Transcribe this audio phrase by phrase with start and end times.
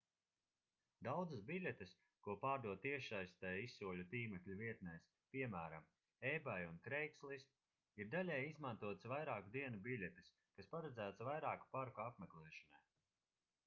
[1.07, 1.91] daudzas biļetes
[2.27, 5.85] ko pārdod tiešsaistē izsoļu tīmekļa vietnēs piemēram
[6.31, 12.85] ebay un craigslist ir daļēji izmantotas vairāku dienu biļetes kas paredzētas vairāku parku apmeklēšanai